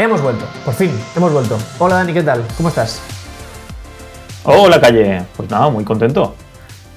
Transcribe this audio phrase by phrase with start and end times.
[0.00, 1.58] Hemos vuelto, por fin, hemos vuelto.
[1.80, 2.44] Hola Dani, ¿qué tal?
[2.56, 3.00] ¿Cómo estás?
[4.44, 6.36] Hola Calle, pues nada, muy contento.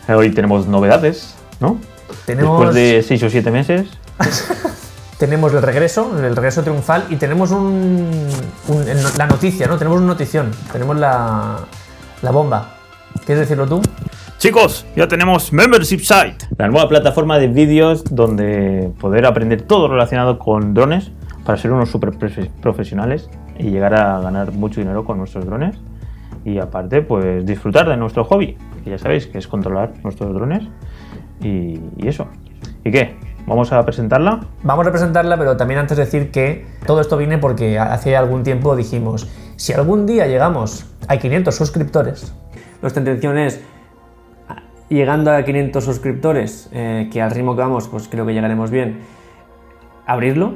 [0.08, 1.80] Hoy tenemos novedades, ¿no?
[2.28, 2.60] Tenemos...
[2.60, 3.88] Después de seis o siete meses.
[5.18, 8.08] tenemos el regreso, el regreso triunfal y tenemos un,
[9.18, 9.80] la noticia, ¿no?
[9.80, 11.58] Tenemos una notición, tenemos la,
[12.22, 12.76] la bomba.
[13.26, 13.82] ¿Quieres decirlo tú?
[14.38, 16.46] Chicos, ya tenemos Membership Site.
[16.56, 21.10] La nueva plataforma de vídeos donde poder aprender todo relacionado con drones
[21.46, 25.78] para ser unos super profe- profesionales y llegar a ganar mucho dinero con nuestros drones.
[26.44, 30.64] Y aparte, pues disfrutar de nuestro hobby, que ya sabéis que es controlar nuestros drones.
[31.42, 32.28] Y, eso.
[32.84, 33.16] ¿Y qué?
[33.48, 34.42] ¿Vamos a presentarla?
[34.64, 38.76] Vamos a presentarla, pero también antes decir que todo esto viene porque hace algún tiempo
[38.76, 42.34] dijimos, si algún día llegamos a 500 suscriptores,
[42.82, 43.62] nuestra intención es,
[44.90, 49.00] llegando a 500 suscriptores, eh, que al ritmo que vamos, pues creo que llegaremos bien,
[50.06, 50.54] abrirlo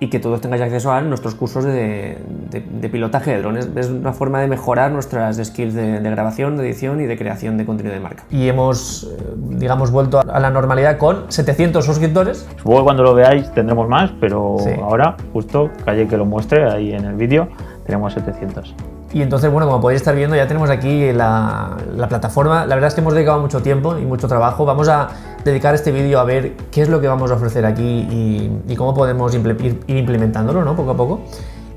[0.00, 2.18] y que todos tengáis acceso a nuestros cursos de,
[2.50, 3.68] de- de pilotaje de drones.
[3.74, 7.58] Es una forma de mejorar nuestras skills de, de grabación, de edición y de creación
[7.58, 8.24] de contenido de marca.
[8.30, 13.14] Y hemos, eh, digamos, vuelto a la normalidad con 700 suscriptores Supongo que cuando lo
[13.14, 14.70] veáis tendremos más, pero Sí.
[14.80, 17.48] ahora, justo, Calle que lo muestre ahí en el vídeo,
[17.84, 18.74] tenemos 700.
[19.12, 22.66] Y entonces, bueno, como podéis estar viendo, ya tenemos aquí la, la plataforma.
[22.66, 24.66] La verdad es que hemos dedicado mucho tiempo y mucho trabajo.
[24.66, 25.08] Vamos a
[25.48, 28.76] dedicar este vídeo a ver qué es lo que vamos a ofrecer aquí y, y
[28.76, 30.76] cómo podemos imple- ir, ir implementándolo, ¿no?
[30.76, 31.20] Poco a poco.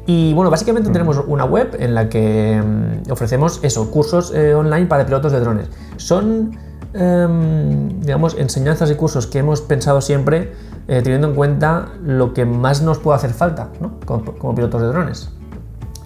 [0.08, 4.88] Y bueno, básicamente tenemos una web en la que mm, ofrecemos eso, cursos eh, online
[4.88, 5.68] para pilotos de drones.
[5.98, 6.58] Son,
[6.94, 10.54] em, digamos, enseñanzas y cursos que hemos pensado siempre
[10.88, 14.00] eh, teniendo en cuenta lo que más nos puede hacer falta, ¿no?
[14.06, 15.30] Como, como pilotos de drones.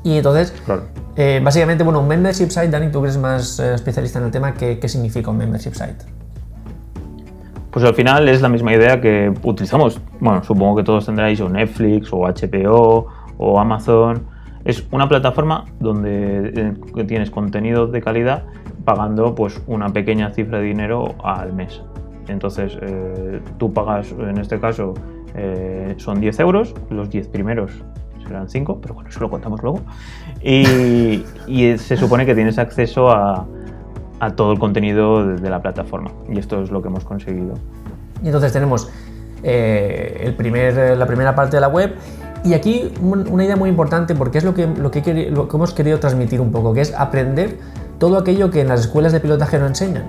[0.04, 0.84] Y entonces, Claro.
[1.16, 4.54] eh, básicamente, bueno, un membership site, Dani, tú que eres más especialista en el tema,
[4.54, 6.06] ¿qué, qué significa un membership site?
[7.76, 10.00] Pues al final es la misma idea que utilizamos.
[10.22, 14.28] Bueno, supongo que todos tendréis o Netflix o HBO o Amazon.
[14.64, 18.46] Es una plataforma donde eh, tienes contenido de calidad
[18.86, 21.82] pagando pues una pequeña cifra de dinero al mes.
[22.30, 24.94] Entonces eh, tú pagas, en este caso,
[25.36, 27.72] eh, son 10 euros, los 10 primeros
[28.26, 29.82] serán 5, pero bueno, eso lo contamos luego.
[30.42, 33.46] Y se supone que tienes acceso a,
[34.20, 36.12] a todo el contenido de, de la plataforma.
[36.30, 37.56] Y esto es lo que hemos conseguido.
[38.24, 38.90] Y entonces tenemos
[39.44, 41.96] eh, el primer, la primera parte de la web.
[42.44, 45.48] Y aquí un- una idea muy importante porque es lo que, lo, que queri- lo
[45.48, 47.58] que hemos querido transmitir un poco, que es aprender
[47.98, 50.06] todo aquello que en las escuelas de pilotaje no enseñan.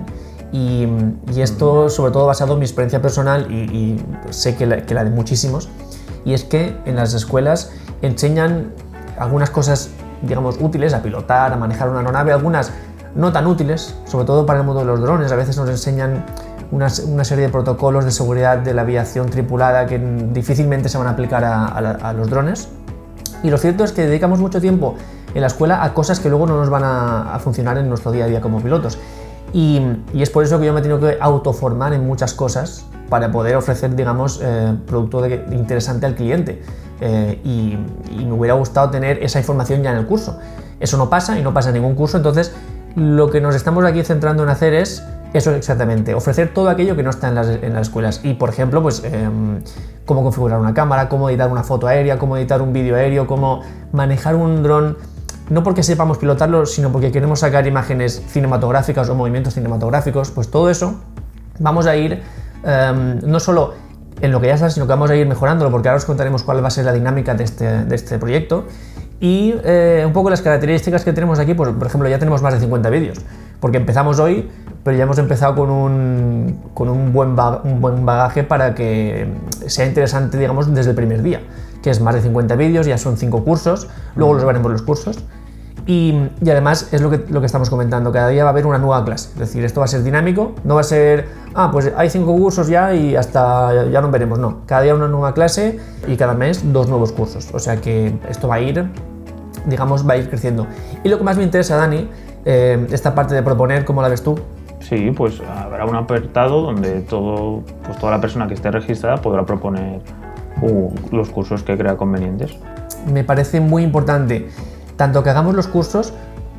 [0.51, 0.87] Y,
[1.33, 4.93] y esto sobre todo basado en mi experiencia personal y, y sé que la, que
[4.93, 5.69] la de muchísimos.
[6.25, 8.71] Y es que en las escuelas enseñan
[9.17, 9.89] algunas cosas,
[10.21, 12.71] digamos, útiles a pilotar, a manejar una aeronave, algunas
[13.17, 15.31] no tan útiles, sobre todo para el mundo de los drones.
[15.31, 16.23] A veces nos enseñan
[16.71, 21.11] una, serie de protocolos de seguridad de la aviación tripulada que difícilmente se van a
[21.11, 22.69] aplicar a, los drones.
[23.43, 24.95] Y lo cierto es que dedicamos mucho tiempo
[25.33, 28.25] en la escuela a cosas que luego no nos van a, funcionar en nuestro día
[28.25, 28.99] a día como pilotos.
[29.51, 29.81] Y,
[30.13, 33.55] es por eso que yo me he tenido que autoformar en muchas cosas para poder
[33.55, 36.61] ofrecer, digamos, eh, producto interesante al cliente.
[36.99, 37.77] Eh, y,
[38.11, 40.37] y me hubiera gustado tener esa información ya en el curso.
[40.79, 42.53] Eso no pasa y no pasa en ningún curso, entonces
[42.97, 47.03] lo que nos estamos aquí centrando en hacer es eso exactamente, ofrecer todo aquello que
[47.03, 48.21] no está en las, escuelas.
[48.23, 49.61] Y, por ejemplo, pues em,
[50.05, 53.61] cómo configurar una cámara, cómo editar una foto aérea, cómo editar un vídeo aéreo, cómo
[53.91, 54.97] manejar un dron,
[55.49, 60.71] no porque sepamos pilotarlo, sino porque queremos sacar imágenes cinematográficas o movimientos cinematográficos, pues todo
[60.71, 60.95] eso
[61.59, 62.23] vamos a ir
[62.63, 63.75] em, no solo
[64.21, 66.41] en lo que ya está, sino que vamos a ir mejorándolo, porque ahora os contaremos
[66.41, 68.65] cuál va a ser la dinámica de este, de este proyecto.
[69.19, 72.53] Y eh, un poco las características que tenemos aquí, pues, por ejemplo, ya tenemos más
[72.53, 73.17] de 50 vídeos,
[73.59, 74.47] porque empezamos hoy,
[74.83, 79.27] pero ya hemos empezado con un, con un, buen, un buen bagaje para que
[79.65, 81.41] sea interesante, digamos, desde el primer día,
[81.81, 85.17] que es más de 50 vídeos, ya son 5 cursos, luego los veremos los cursos.
[85.87, 88.67] Y, y además es lo que, lo que estamos comentando, cada día va a haber
[88.67, 89.29] una nueva clase.
[89.33, 92.35] Es decir, esto va a ser dinámico, no va a ser, ah, pues hay cinco
[92.35, 94.37] cursos ya y hasta ya nos veremos.
[94.37, 97.49] No, cada día una nueva clase y cada mes dos nuevos cursos.
[97.53, 98.85] O sea que esto va a ir,
[99.67, 100.65] digamos, va a ir creciendo.
[101.03, 102.09] Y lo que más me interesa, Dani,
[102.45, 104.39] eh, esta parte de proponer, ¿cómo la ves tú?
[104.79, 109.45] Sí, pues habrá un apartado donde todo, pues toda la persona que esté registrada podrá
[109.45, 110.01] proponer
[110.61, 112.57] uh, los cursos que crea convenientes.
[113.11, 114.47] me parece muy importante
[114.97, 116.13] tanto que hagamos los cursos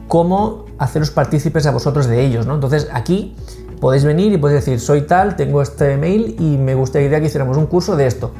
[0.07, 2.55] como haceros partícipes a vosotros de ellos, ¿no?
[2.55, 3.37] Entonces aquí
[3.81, 7.57] podéis venir y podéis decir, soy tal, tengo este mail y me gustaría que hiciéramos
[7.57, 8.33] un curso de esto.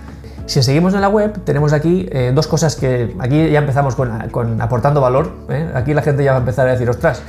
[0.49, 4.11] Si seguimos en la web, tenemos aquí eh, dos cosas que aquí ya empezamos con,
[4.31, 5.31] con aportando valor.
[5.51, 5.71] ¿eh?
[5.75, 7.23] Aquí la gente ya va a empezar a decir, ostras.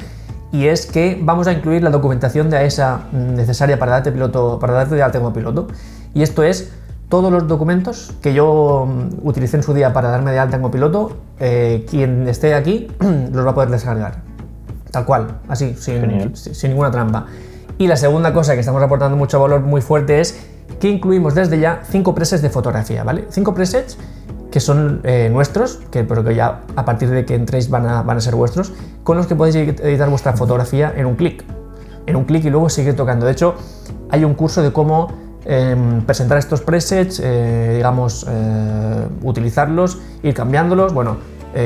[0.54, 4.71] Y es que vamos a incluir la documentación de AESA necesaria para darte, piloto, para
[4.74, 5.68] darte de alta como piloto.
[6.13, 6.71] Y esto es
[7.10, 10.62] todos los documentos que yo mm, utilicé en su día para darme de alta en
[10.62, 12.88] copiloto, eh, quien esté aquí
[13.33, 14.21] los va a poder descargar.
[14.92, 16.31] Tal cual, así, sin, Genial.
[16.38, 17.25] sin- sin ninguna trampa.
[17.77, 20.39] Y la segunda cosa que estamos aportando mucho valor muy fuerte es
[20.80, 23.26] que incluimos desde ya cinco presets de fotografía, ¿vale?
[23.30, 23.98] Cinco presets
[24.52, 28.02] que son eh, nuestros, que, pero que ya a partir de que entréis van a,
[28.02, 28.74] van a ser vuestros,
[29.04, 31.44] con los que podéis editar vuestra fotografía en un clic.
[32.08, 33.26] En un clic y luego seguir tocando.
[33.26, 33.56] De hecho,
[34.10, 35.14] hay un curso de cómo
[35.46, 40.94] em, presentar estos presets, eh, digamos, eh, utilizarlos, ir cambiándolos.
[40.94, 41.18] Bueno,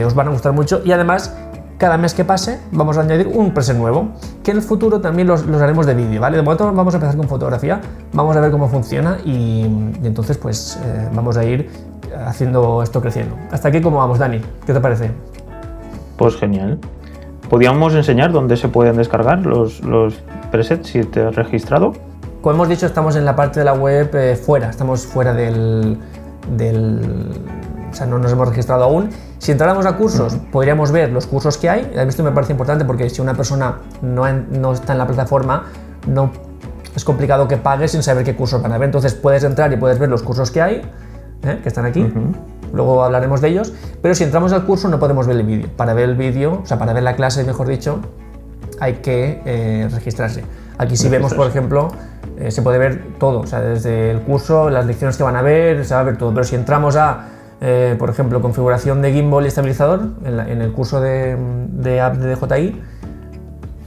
[0.06, 1.36] os van a gustar mucho y además
[1.78, 4.10] cada mes que pase vamos a añadir un preset nuevo,
[4.44, 6.38] que en el futuro también los, los haremos de vídeo, ¿vale?
[6.38, 7.82] De momento vamos a empezar con fotografía,
[8.14, 9.32] vamos a ver cómo funciona y,
[10.02, 11.70] y entonces pues eh, vamos a ir
[12.26, 13.36] haciendo esto creciendo.
[13.52, 15.12] Hasta aquí cómo vamos, Dani, ¿qué te parece?
[16.18, 16.80] Pues genial.
[17.50, 20.16] ¿Podríamos enseñar dónde se pueden descargar los, los
[20.52, 21.94] presets si te has registrado?
[22.42, 25.98] Como hemos dicho, estamos en la parte de la web eh, fuera, estamos fuera del,
[26.58, 27.32] del-
[27.94, 29.10] O sea, no nos hemos registrado aún.
[29.38, 31.92] Si entráramos a cursos, podríamos ver los cursos que hay.
[31.96, 35.66] Esto me parece importante porque si una persona no, no está en la plataforma,
[36.08, 36.32] no
[36.96, 38.88] es complicado que pague sin saber qué cursos van a ver.
[38.88, 40.82] Entonces puedes entrar y puedes ver los cursos que hay,
[41.44, 41.60] ¿eh?
[41.62, 42.12] que están aquí.
[42.74, 43.74] Luego hablaremos de ellos.
[44.02, 45.70] Pero si entramos al curso no podemos ver el vídeo.
[45.78, 48.00] Para ver el vídeo, o sea, para ver la clase, mejor dicho,
[48.80, 50.44] hay que eh, registrarse.
[50.80, 51.92] Aquí si vemos, por ejemplo,
[52.40, 55.44] eh, se puede ver todo, o sea, desde el curso, las lecciones que van a
[55.44, 56.34] ver, se va a ver todo.
[56.34, 57.28] Pero si entramos a,
[57.64, 61.38] eh, por ejemplo, configuración de gimbal y estabilizador, en, la- en el curso de,
[61.70, 62.82] de app de DJI,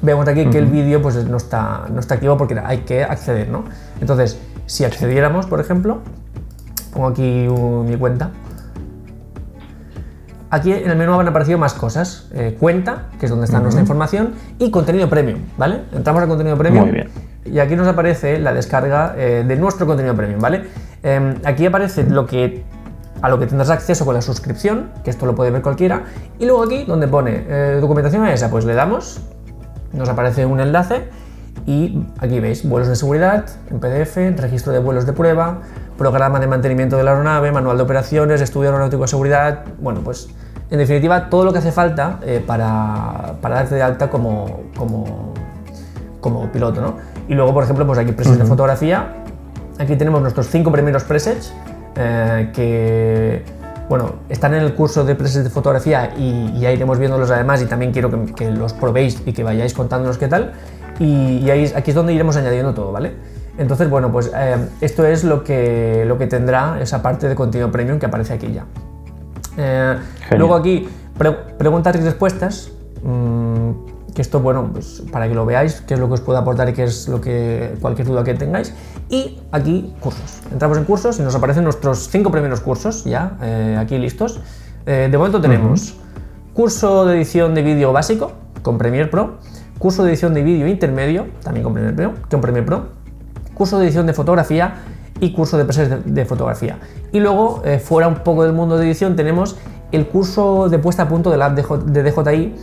[0.03, 3.49] vemos aquí que el vídeo pues, no, está, no está activo porque hay que acceder,
[3.49, 3.65] ¿no?
[4.01, 5.99] Entonces, si accediéramos, por ejemplo,
[6.93, 8.31] pongo aquí uh, mi cuenta,
[10.49, 12.29] Aquí en el menú han aparecido más cosas.
[12.33, 15.81] Eh, cuenta, que es donde está nuestra información, y contenido premium, ¿vale?
[15.93, 16.85] Entramos a contenido premium.
[16.85, 17.09] Muy bien.
[17.45, 20.63] Y aquí nos aparece la descarga eh, de nuestro contenido premium, ¿vale?
[21.03, 22.63] Em, aquí aparece lo que
[23.23, 26.05] a lo que tendrás acceso con la suscripción, que esto lo puede ver cualquiera,
[26.39, 29.21] y luego aquí donde pone eh, documentación a esa, pues le damos,
[29.93, 31.09] nos aparece un enlace
[31.67, 35.61] y aquí veis vuelos de seguridad en PDF, registro de vuelos de prueba,
[35.97, 40.29] programa de mantenimiento de la aeronave, manual de operaciones, estudio aeronáutico de seguridad, bueno, pues
[40.71, 45.33] en definitiva todo lo que hace falta eh, para, para darte de alta como, como,
[46.21, 46.97] como piloto, ¿no?
[47.29, 49.25] Y luego, por ejemplo, pues aquí presets de fotografía,
[49.79, 51.53] aquí tenemos nuestros cinco primeros presets
[51.97, 53.43] eh, que
[53.89, 57.67] bueno, están en el curso de presets de fotografía y ya iremos viéndolos además y
[57.67, 60.53] también quiero que, que los probéis y que vayáis contándonos qué tal
[60.99, 63.13] y, y ahí, aquí es donde iremos añadiendo todo, ¿vale?
[63.59, 67.71] Entonces, bueno, pues eh, esto es lo que, lo que tendrá esa parte de contenido
[67.71, 68.65] premium que aparece aquí ya.
[69.57, 69.97] Eh,
[70.37, 72.71] luego aquí, pre- preguntas y respuestas.
[73.03, 73.71] mm,
[74.17, 76.71] que esto, bueno, pues para que lo veáis, qué es lo que os puedo aportar
[76.71, 78.73] y qué es lo que cualquier duda que tengáis.
[79.11, 80.41] Y aquí, cursos.
[80.51, 84.41] Entramos en cursos y nos aparecen nuestros cinco primeros cursos ya eh, aquí listos.
[84.87, 85.97] Eh, de momento tenemos
[86.55, 88.33] curso de edición de vídeo básico
[88.63, 89.37] con Premiere Pro,
[89.79, 92.87] curso de edición de vídeo intermedio, también con Premiere Pro, con Premiere Pro,
[93.53, 94.77] curso de edición de fotografía
[95.21, 96.79] y curso de presets de, de fotografía.
[97.13, 99.59] Y luego, eh, fuera un poco del mundo de edición, tenemos
[99.93, 102.55] el curso de puesta a punto de la app de, de DJI,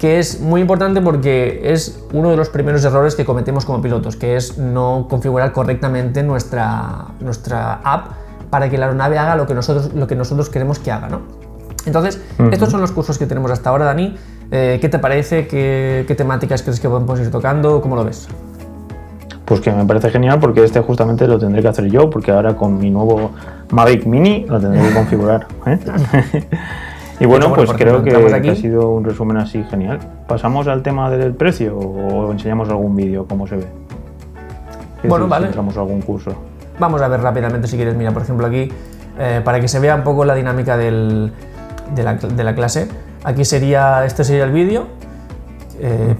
[0.00, 4.16] que es muy importante porque es uno de los primeros errores que cometemos como pilotos,
[4.16, 8.12] que es no configurar correctamente nuestra, nuestra app
[8.48, 11.10] para que la aeronave haga lo que nosotros, lo que nosotros queremos que haga.
[11.10, 11.20] ¿no?
[11.84, 12.18] Entonces,
[12.50, 14.16] estos son los cursos que tenemos hasta ahora, Dani.
[14.50, 15.46] Eh, ¿Qué te parece?
[15.46, 17.82] ¿Qué, qué temáticas crees que podemos ir tocando?
[17.82, 18.26] ¿Cómo lo ves?
[19.44, 22.56] Pues que me parece genial porque este justamente lo tendré que hacer yo porque ahora
[22.56, 23.32] con mi nuevo
[23.70, 25.46] Mavic Mini lo tendré que configurar.
[25.66, 25.78] ¿eh?
[27.20, 28.42] y bueno, bueno, pues creo que, entramos aquí.
[28.48, 29.98] que ha sido un resumen así genial.
[30.26, 33.66] ¿Pasamos al tema del precio o enseñamos algún vídeo cómo se ve?
[35.04, 35.46] Bueno, si vale.
[35.46, 36.32] entramos a algún curso.
[36.78, 37.94] Vamos a ver rápidamente si quieres.
[37.94, 38.70] Mira, por ejemplo, aquí,
[39.18, 41.32] eh, para que se vea un poco la dinámica del-
[41.94, 42.88] de, la, de la clase,
[43.24, 44.86] aquí sería, este sería el vídeo.
[45.78, 46.14] Eh,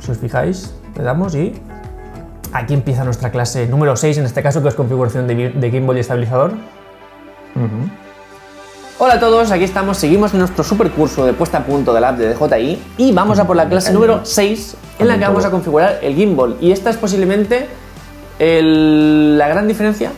[0.00, 1.54] Si os fijáis, le damos y
[2.52, 5.96] aquí empieza nuestra clase número 6, en este caso, que es configuración de, de gimbal
[5.96, 6.50] y estabilizador.
[7.56, 8.03] Ujú.
[9.06, 12.00] Hola a todos, aquí estamos, seguimos en nuestro super curso de puesta a punto de
[12.00, 15.24] la app de DJI y vamos a por la clase número 6 en la que
[15.26, 17.66] vamos a configurar el gimbal y esta es posiblemente
[18.38, 20.10] el- la gran diferencia,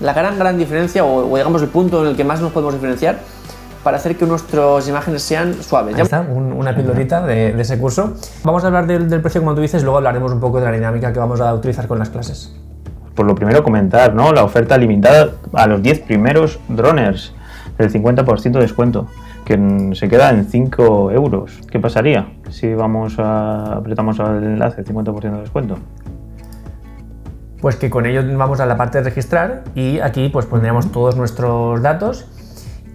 [0.00, 2.74] la gran gran diferencia o, o digamos el punto en el que más nos podemos
[2.74, 3.20] diferenciar
[3.84, 5.94] para hacer que nuestras imágenes sean suaves.
[5.94, 8.14] Ya está, un- una pildorita de, de ese curso.
[8.42, 10.72] Vamos a hablar del, del precio como tú dices, luego hablaremos un poco de la
[10.72, 12.52] dinámica que vamos a utilizar con las clases.
[13.14, 14.32] Por lo primero comentar, ¿no?
[14.32, 17.32] La oferta limitada a los 10 primeros droners
[17.78, 19.06] del 50% de descuento,
[19.44, 21.60] que se queda en 5 euros.
[21.70, 25.78] ¿Qué pasaría si vamos a apretamos al enlace 50% de descuento?
[27.60, 31.16] pues que con ello vamos a la parte de registrar y aquí pues pondríamos todos
[31.16, 32.26] nuestros datos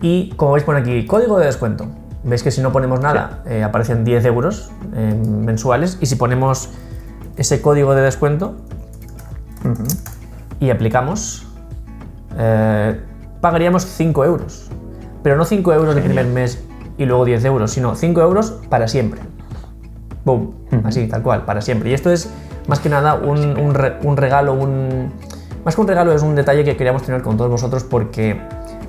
[0.01, 1.87] y como veis pone aquí código de descuento.
[2.23, 6.69] Veis que si no ponemos nada eh, aparecen 10 euros eh, mensuales y si ponemos
[7.35, 8.57] ese código de descuento
[10.59, 11.47] y aplicamos,
[12.37, 12.99] eh,
[13.41, 14.69] pagaríamos 5 euros.
[15.23, 16.63] Pero no 5 euros el primer mes
[16.97, 19.21] y luego 10 euros, sino 5 euros para siempre.
[20.23, 21.89] Boom, así, tal cual, para siempre.
[21.89, 22.29] Y esto es
[22.67, 25.11] más que nada un, un re- un regalo, un...
[25.65, 28.41] Más que un regalo es un detalle que queríamos tener con todos vosotros porque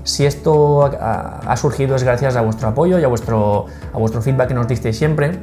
[0.04, 4.23] si esto ha, ha surgido es gracias a vuestro apoyo y a vuestro, a vuestro
[4.23, 5.38] feedback que nos disteis siempre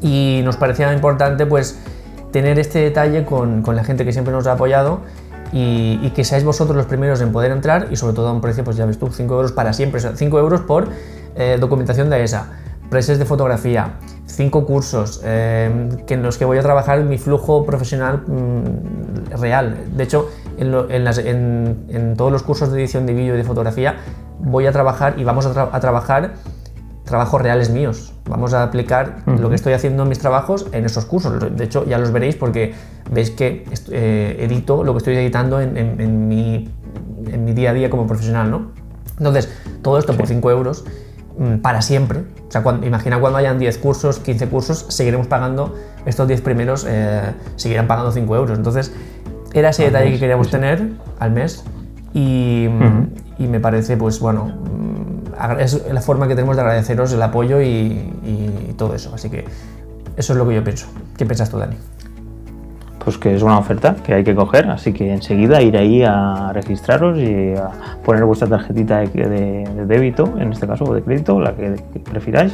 [0.00, 1.78] y nos parecía importante pues
[2.32, 5.00] tener este detalle con, con la gente que siempre nos ha apoyado
[5.52, 8.64] y, que seáis vosotros los primeros en poder entrar y sobre todo a un precio,
[8.64, 10.88] pues ya ves tú, 5 euros para siempre, o sea, 5 euros por
[11.36, 12.52] eh, documentación de ESA,
[12.90, 13.94] presets de fotografía,
[14.26, 19.76] 5 cursos eh, que en los que voy a trabajar mi flujo profesional mm, real.
[19.96, 23.96] De hecho, en, en todos los cursos de edición de vídeo y de fotografía
[24.38, 26.32] voy a trabajar y vamos a trabajar
[27.06, 28.12] trabajos reales míos.
[28.28, 31.56] Vamos a aplicar lo que estoy haciendo en mis trabajos en esos cursos.
[31.56, 32.74] De hecho, ya los veréis porque
[33.10, 36.68] veis que eh, edito lo que estoy editando en, en- en mi,
[37.32, 38.72] en mi día a día como profesional, ¿no?
[39.18, 39.48] Entonces,
[39.82, 40.84] todo esto por 5 euros
[41.38, 42.24] mm, para siempre.
[42.48, 46.84] O sea, cuando- imagina cuando hayan 10 cursos, 15 cursos, seguiremos pagando, estos 10 primeros
[46.88, 47.22] eh,
[47.56, 48.58] seguirán pagando 5 euros.
[48.58, 48.92] Entonces,
[49.54, 50.82] era ese detalle que queríamos tener
[51.20, 51.64] al mes
[52.12, 52.66] y,
[53.38, 54.95] y me parece, pues bueno, mm,
[55.58, 57.66] es la forma que tenemos de agradeceros el apoyo y,
[58.24, 59.12] y todo eso.
[59.14, 59.44] Así que
[60.16, 60.86] eso es lo que yo pienso.
[61.16, 61.76] ¿Qué piensas tú, Dani?
[63.04, 66.50] Pues que es una oferta que hay que coger, así que enseguida ir ahí a
[66.52, 67.70] registraros y a
[68.04, 71.76] poner vuestra tarjetita de, de- de débito, en este caso, o de crédito, la que
[72.10, 72.52] prefiráis,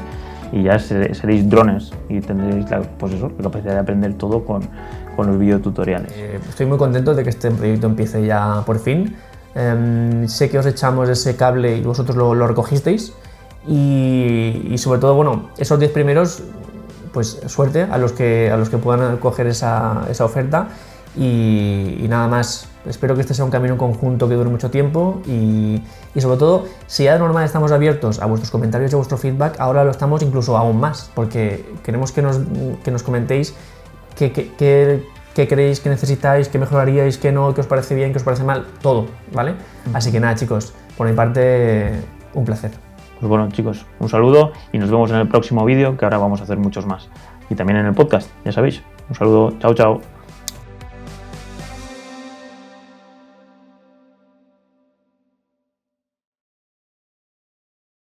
[0.53, 4.45] y ya se- seréis drones y tendréis la, pues eso, la capacidad de aprender todo
[4.45, 4.61] con,
[5.17, 6.13] con los videotutoriales.
[6.15, 9.17] Eh, estoy muy contento de que este proyecto empiece ya por fin.
[9.55, 13.13] Em, sé que os echamos ese cable y vosotros lo, lo recogisteis.
[13.67, 16.43] Y, y sobre todo, bueno, esos 10 primeros,
[17.13, 20.69] pues suerte a los que, a los que puedan coger esa, esa oferta.
[21.15, 25.21] Y, y nada más, espero que este sea un camino conjunto que dure mucho tiempo
[25.27, 25.83] y,
[26.15, 29.19] y sobre todo, si ya de normal estamos abiertos a vuestros comentarios y a vuestro
[29.19, 32.41] feedback, ahora lo estamos incluso aún más, porque queremos que nos,
[32.83, 33.53] que nos comentéis
[34.17, 38.19] qué, qué- qué creéis que necesitáis, qué mejoraríais, qué no, qué os parece bien, qué
[38.19, 39.55] os parece mal, todo, ¿vale?
[39.93, 41.93] Así que nada, chicos, por mi parte,
[42.35, 42.71] un placer.
[43.19, 46.41] Pues bueno, chicos, un saludo y nos vemos en el próximo vídeo, que ahora vamos
[46.41, 47.09] a hacer muchos más.
[47.51, 48.83] Y también en el podcast, ya sabéis.
[49.09, 50.12] Un saludo, chao, chao.